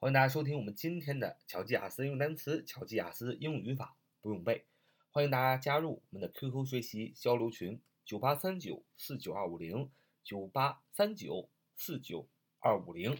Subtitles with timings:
[0.00, 4.64] 欢迎大家收听我们今天的巧记雅思英语单词、巧记雅思英语语法不用背。
[5.10, 9.90] 欢迎大家加入我们的 QQ 学习交流群：九八三九四九二五零
[10.22, 12.28] 九八三九四九
[12.60, 13.18] 二五零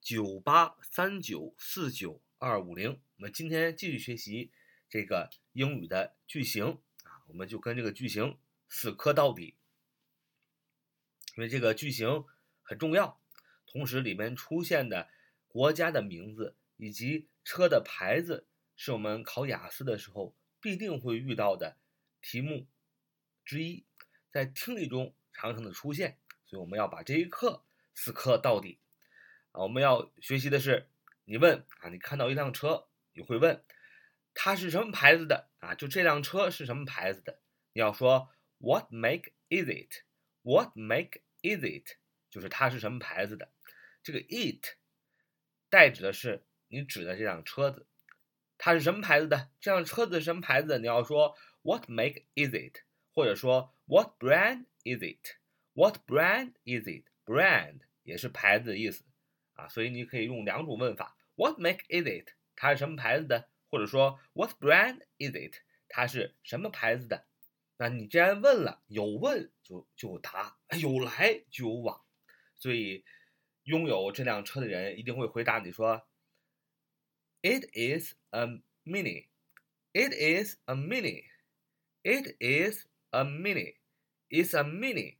[0.00, 3.00] 九八三九四九二五零。
[3.18, 4.50] 我们今天继续学习
[4.88, 8.36] 这个英语的句型啊，我们就跟这个句型
[8.68, 9.54] 死磕到底，
[11.36, 12.24] 因为这个句型
[12.62, 13.20] 很重要，
[13.64, 15.08] 同时里面出现的。
[15.52, 18.46] 国家的名字以及车的牌子
[18.76, 21.76] 是我们考雅思的时候必定会遇到的
[22.22, 22.68] 题目
[23.44, 23.84] 之一，
[24.30, 28.78] 在听力中常常的出现，所以我们要把这一课死磕到底
[29.50, 29.62] 啊！
[29.62, 30.88] 我们要学习的是，
[31.24, 33.64] 你问啊，你看到一辆车，你会问
[34.32, 35.74] 它是什么牌子的啊？
[35.74, 37.40] 就这辆车是什么牌子的？
[37.72, 41.96] 你要说 What make is it？What make is it？
[42.30, 43.50] 就是它是什么牌子的？
[44.04, 44.76] 这个 it。
[45.70, 47.86] 代指的是你指的这辆车子，
[48.58, 49.50] 它是什么牌子的？
[49.60, 50.78] 这辆车子什么牌子的？
[50.80, 52.80] 你要说 What make is it？
[53.12, 59.04] 或者说 What brand is it？What brand is it？Brand 也是牌子的意思
[59.52, 62.34] 啊，所以你可以用两种问法：What make is it？
[62.56, 63.48] 它是什么牌子的？
[63.68, 65.60] 或者说 What brand is it？
[65.88, 67.26] 它是什么牌子的？
[67.76, 72.04] 那你既然问了，有问就就答，有来就有往，
[72.58, 73.04] 所以。
[73.63, 76.03] 拥有这辆车的人一定会回答你说：“
[77.41, 79.27] It is a Mini.
[79.93, 81.25] It is a Mini.
[82.03, 83.77] It is a Mini.
[84.29, 85.17] It's a Mini.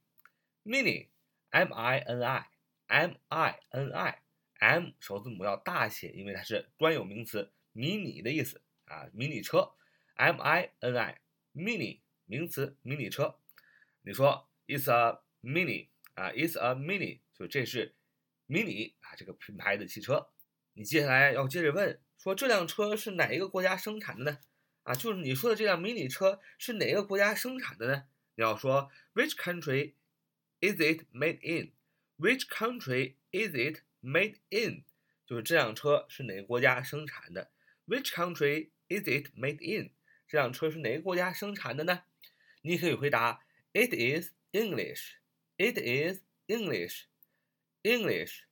[0.64, 1.10] Mini,
[1.52, 2.48] M-I-N-I,
[2.88, 4.22] M-I-N-I,
[4.60, 9.76] M 首字母要大写，因为它是专有名词，迷你的意思啊，迷你车。
[10.16, 11.22] M-I-N-I,
[11.54, 13.40] Mini 名词，迷你车。
[14.02, 17.96] 你说 It's a Mini 啊，It's a Mini，就这是。
[18.51, 20.29] 迷你啊，这个品牌的汽车，
[20.73, 24.39] 你接下来要接着问说这辆车是哪一个国家生产的呢？
[24.83, 28.09] 啊，就是你说的这辆迷你车是哪个国家生产的呢？
[28.35, 29.93] 你要说 Which country
[30.59, 34.83] is it made in？Which country is it made in？
[35.25, 37.53] 就是这辆车是哪个国家生产的
[37.87, 39.93] ？Which country is it made in？
[40.27, 42.03] 这辆车是哪个国家生产的呢？
[42.63, 45.19] 你可以回答 It is English。
[45.57, 47.05] It is English。
[47.84, 48.44] English,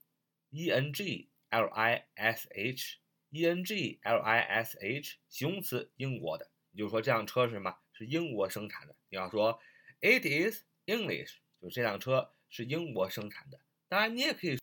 [0.51, 6.51] E N G L I S H, E N G L I S H，形容词，英国的。
[6.72, 7.78] 你就说这辆车是什么？
[7.91, 8.96] 是英国生产的。
[9.09, 9.59] 你要说
[10.01, 13.59] It is English，就这辆车是英国生产的。
[13.88, 14.57] 当然，你也可以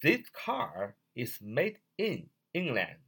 [0.00, 3.00] This car is made in England.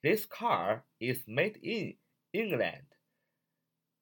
[0.00, 1.98] This car is made in
[2.30, 2.86] England，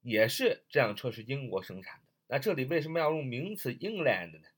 [0.02, 2.06] 也是这辆车是英国生产的。
[2.28, 4.48] 那这里为什么要用名词 England 呢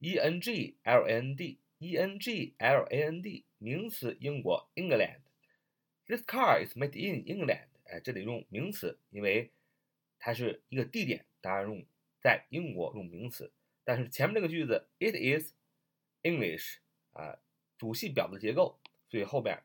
[0.00, 4.68] ？E N G L A N D E N G L A N D 名词英国
[4.74, 5.20] England。
[6.06, 7.66] This car is made in England。
[7.84, 9.50] 哎，这里用名词，因为
[10.18, 11.84] 它是一个地点，当然用
[12.20, 13.52] 在英国用名词。
[13.84, 15.52] 但是前面这个句子 It is
[16.22, 16.78] English
[17.12, 17.38] 啊，
[17.78, 19.62] 主系表的结构，所以后边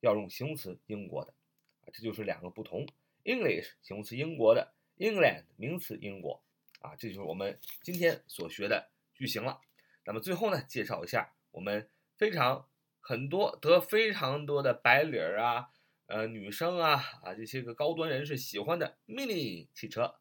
[0.00, 1.34] 要用形容词英国的
[1.82, 2.86] 啊，这就是两个不同。
[3.24, 6.42] English 形容词英国的，England 名词英国
[6.80, 9.60] 啊，这就是我们今天所学的句型了。
[10.04, 12.68] 那么最后呢，介绍一下我们非常
[13.00, 15.68] 很多得非常多的白领儿啊，
[16.06, 20.16] 呃，女生啊啊这些个高端人士喜欢的 Mini 汽车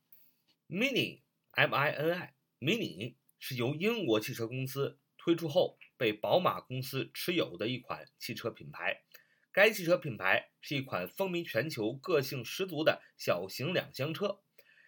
[0.70, 1.22] ，Mini
[1.52, 9.04] M I N I Mini 是由英国汽车公司推出后被宝马公司持有的一款汽车品牌。
[9.52, 14.40] 该汽车品牌是一款风靡全球、个性十足的小型两厢车。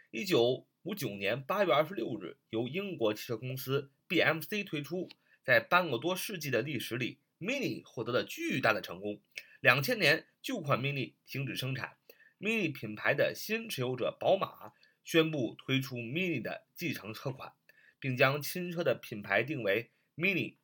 [0.10, 3.92] 一九五九年八月二十六日，由英国汽车公司。
[4.08, 5.10] BMC 推出，
[5.44, 9.20] 在半个多世纪的历史里，Mini 获得了巨大的成功。
[9.62, 11.98] 两千年，旧款 Mini 停止生产
[12.40, 14.74] ，Mini 品牌的新持有者宝马
[15.04, 17.56] 宣布推出 Mini 的继承车款，
[18.00, 20.58] 并将新车的品牌定为 Mini，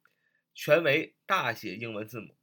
[0.54, 2.38] 全为大写英文字母。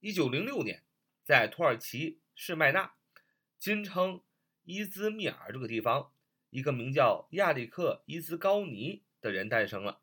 [0.00, 0.82] 一九零六年，
[1.22, 2.96] 在土耳其士麦纳
[3.56, 4.20] （今称
[4.64, 6.12] 伊兹密尔）这个地方。
[6.50, 10.02] 一个名叫亚历克伊兹高尼的人诞生了，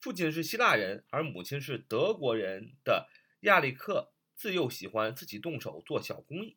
[0.00, 3.08] 父亲是希腊人，而母亲是德国人的
[3.40, 6.56] 亚历克自幼喜欢自己动手做小工艺，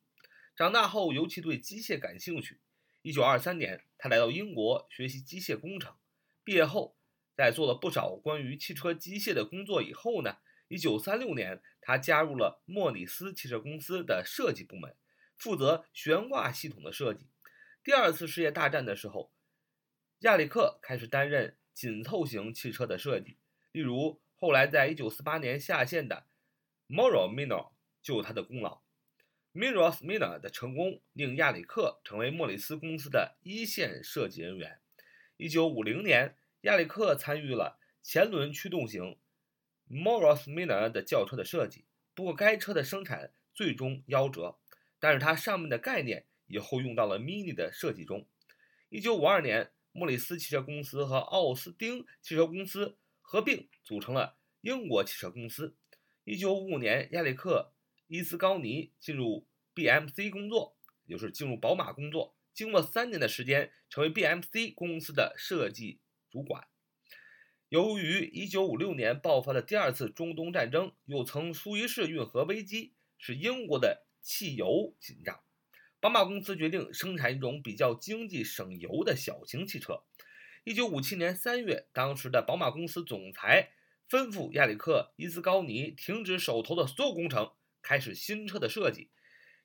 [0.55, 2.61] 长大后尤其对机械感兴趣。
[3.01, 5.95] 一九二三年，他来到英国学习机械工程，
[6.43, 6.95] 毕业后
[7.35, 10.37] 在做了不少关于汽车机械的工作以后呢，
[10.67, 14.95] 一九三六年他加入了莫里斯汽车公司的设计部门，
[15.35, 17.30] 负责悬挂系统的设计。
[17.83, 19.31] 第二次世界大战的时候，
[20.19, 23.39] 亚历克开始担任紧凑型汽车的设计，
[23.71, 26.27] 例如后来在1948年下线的
[26.87, 27.71] Moro Minor
[28.03, 28.83] 就有他的功劳。
[29.53, 34.79] Miros Minor 的成功令亚里克成为莫里斯公司的一线设计人员。
[35.39, 39.17] 1950年，亚里克参与了前轮驱动型
[39.89, 44.59] Moros Minor 的轿车的设计，不过该车的生产最终夭折。
[44.99, 48.27] 但是它上面的概念以后用到了 Mini 的设计中。
[48.89, 55.75] 1952年，莫里斯汽车公司和奥斯丁汽车公司合并，组成了英国汽车公司。
[56.25, 57.73] 1955年，亚历克·
[58.07, 60.75] 伊斯高尼进入 BMC 工作，
[61.05, 62.35] 也就是进入宝马工作。
[62.53, 66.67] 经过三年的时间，成为 BMC 公司的设计主管。
[67.69, 75.41] 由于1956年爆发的第二次中东战争，又曾苏伊士运河危机，使英国的汽油紧张。
[76.01, 80.01] 宝马公司决定生产一种比较经济省油的小型汽车。
[80.63, 83.69] 一九五七年三月，当时的宝马公司总裁
[84.09, 87.51] 吩咐亚里克·伊斯高尼停止手头的所有工程，
[87.83, 89.11] 开始新车的设计。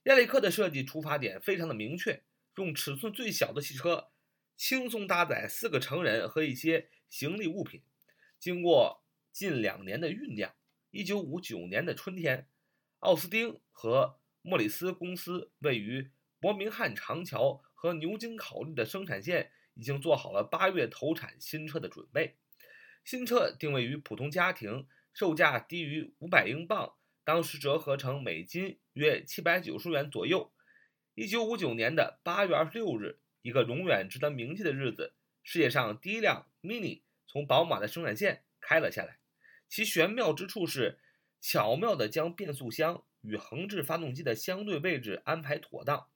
[0.03, 2.23] 亚里克的设计出发点非常的明确，
[2.56, 4.09] 用尺寸最小的汽车，
[4.59, 7.81] 轻松搭载四个成人和一些行李物品。
[8.38, 9.03] 经过
[9.33, 10.55] 近两年的酝酿，
[10.91, 12.47] 一九五九年的春天，
[12.99, 16.11] 奥斯丁和莫里斯公司位于
[16.46, 22.37] 伯明翰长桥和牛津考虑的生产线已经做好了八月投产新车的准备。
[23.04, 26.94] 新车定位于普通家庭，售价低于五百英镑，
[27.25, 30.52] 当时折合成美金约七百九十元左右。
[31.16, 39.19] 一九五九年的八月二十六日，一个永远值得铭记的日子，世界上第一辆 Mini 从宝马的生产线开了下来。
[39.69, 41.00] 其玄妙之处是，
[41.40, 46.06] 巧妙地将变速箱与横置发动机的相对位置安排妥当。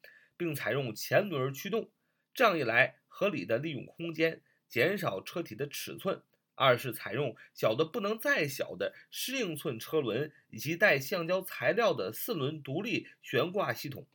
[0.40, 1.90] 并采用前轮驱动，
[2.32, 4.40] 这样一来，合理的利用空间，
[4.70, 6.22] 减少车体的尺寸；
[6.54, 14.06] 二是采用小的不能再小的适应寸车轮，以及带橡胶材料的四轮独立悬挂系统，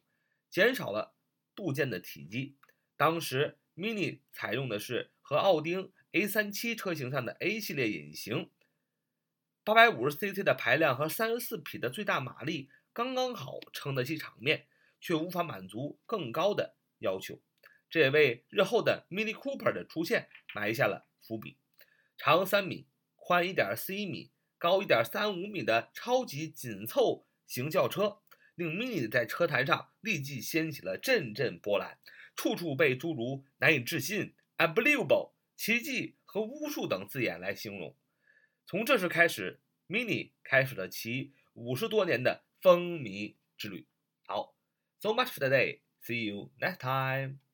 [0.50, 1.13] 减少了
[1.54, 2.56] 部件的体积。
[2.98, 8.50] 当时，Mini 采用的是和奥丁 A37 车型上的 A 系列引擎
[9.63, 14.66] ，850cc 的排量和34匹的最大马力，刚刚好撑得起场面。
[15.06, 17.40] 却无法满足更高的要求，
[17.92, 21.60] 这也为日后的 Mini Cooper 的出现埋下了伏笔。
[22.18, 28.24] 长三米、宽一点四一米、高一点三五米的超级紧凑型轿车，
[28.56, 32.00] 令 Mini 在车坛上立即掀起了阵阵波澜，
[32.36, 37.96] 处处被诸如难以置信、unbelievable、奇迹和巫术等字眼来形容。
[38.66, 43.86] 从这时开始，Mini 开始了其五十多年的风靡之旅。
[44.25, 44.55] 好。
[45.06, 45.81] So much for today.
[46.02, 47.44] See you next time.